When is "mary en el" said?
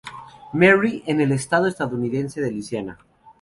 0.51-1.31